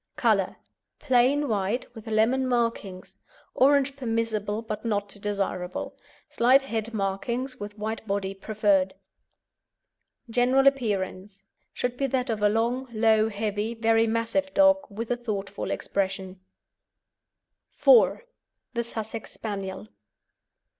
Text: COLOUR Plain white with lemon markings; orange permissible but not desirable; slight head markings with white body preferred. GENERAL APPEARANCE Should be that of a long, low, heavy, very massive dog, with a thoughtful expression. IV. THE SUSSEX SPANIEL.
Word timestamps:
COLOUR 0.15 0.55
Plain 0.97 1.47
white 1.47 1.85
with 1.93 2.07
lemon 2.07 2.47
markings; 2.47 3.19
orange 3.53 3.95
permissible 3.95 4.63
but 4.63 4.83
not 4.83 5.09
desirable; 5.09 5.95
slight 6.27 6.63
head 6.63 6.91
markings 6.91 7.57
with 7.59 7.77
white 7.77 8.07
body 8.07 8.33
preferred. 8.33 8.95
GENERAL 10.27 10.65
APPEARANCE 10.65 11.43
Should 11.71 11.97
be 11.97 12.07
that 12.07 12.31
of 12.31 12.41
a 12.41 12.49
long, 12.49 12.87
low, 12.91 13.29
heavy, 13.29 13.75
very 13.75 14.07
massive 14.07 14.51
dog, 14.55 14.77
with 14.89 15.11
a 15.11 15.15
thoughtful 15.17 15.69
expression. 15.69 16.39
IV. 17.77 18.21
THE 18.73 18.83
SUSSEX 18.83 19.31
SPANIEL. 19.31 19.87